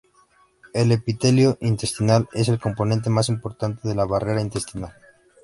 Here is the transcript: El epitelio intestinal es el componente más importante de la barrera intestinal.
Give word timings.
El 0.73 0.91
epitelio 0.91 1.59
intestinal 1.61 2.27
es 2.33 2.49
el 2.49 2.59
componente 2.59 3.11
más 3.11 3.29
importante 3.29 3.87
de 3.87 3.93
la 3.93 4.05
barrera 4.05 4.41
intestinal. 4.41 4.95